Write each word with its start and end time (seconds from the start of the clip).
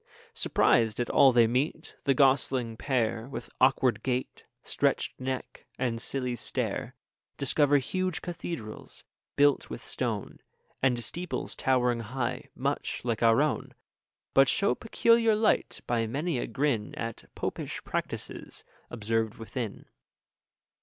Surprised 0.33 0.99
at 0.99 1.11
all 1.11 1.31
they 1.31 1.45
meet, 1.45 1.95
the 2.05 2.15
gosling 2.15 2.75
pair, 2.75 3.27
With 3.27 3.51
awkward 3.61 4.01
gait, 4.01 4.45
stretched 4.63 5.13
neck, 5.19 5.67
and 5.77 6.01
silly 6.01 6.35
stare, 6.35 6.95
Discover 7.37 7.77
huge 7.77 8.23
cathedrals, 8.23 9.03
built 9.35 9.69
with 9.69 9.83
stone, 9.83 10.39
And 10.81 11.03
steeples 11.03 11.55
towering 11.55 11.99
high, 11.99 12.49
much 12.55 13.05
like 13.05 13.21
our 13.21 13.43
own; 13.43 13.73
30 14.33 14.33
But 14.33 14.49
show 14.49 14.73
peculiar 14.73 15.35
light 15.35 15.81
by 15.85 16.07
many 16.07 16.39
a 16.39 16.47
grin 16.47 16.95
At 16.95 17.25
popish 17.35 17.83
practices 17.83 18.63
observed 18.89 19.35
within. 19.35 19.85